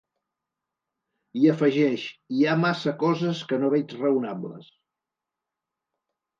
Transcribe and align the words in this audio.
I 1.41 1.45
afegeix: 1.51 2.07
Hi 2.37 2.41
ha 2.53 2.57
massa 2.63 2.95
coses 3.05 3.45
que 3.53 3.63
no 3.67 3.73
veig 3.77 3.97
raonables. 4.03 4.75